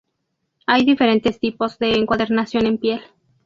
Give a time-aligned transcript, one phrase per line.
[0.65, 3.01] Hay diferentes tipos de encuadernación en piel.